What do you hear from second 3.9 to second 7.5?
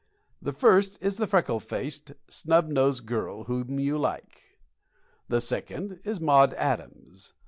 like. The second is Maud Adams.